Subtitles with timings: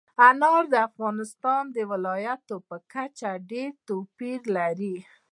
[0.27, 4.95] انار د افغانستان د ولایاتو په کچه ډېر توپیر لري.